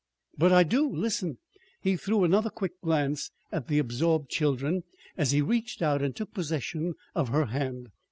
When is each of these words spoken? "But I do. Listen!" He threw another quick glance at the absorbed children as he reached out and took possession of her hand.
"But 0.35 0.51
I 0.51 0.63
do. 0.63 0.89
Listen!" 0.89 1.37
He 1.79 1.95
threw 1.95 2.23
another 2.23 2.49
quick 2.49 2.81
glance 2.81 3.29
at 3.51 3.67
the 3.67 3.77
absorbed 3.77 4.31
children 4.31 4.83
as 5.15 5.29
he 5.29 5.43
reached 5.43 5.83
out 5.83 6.01
and 6.01 6.15
took 6.15 6.33
possession 6.33 6.95
of 7.13 7.29
her 7.29 7.45
hand. 7.45 7.89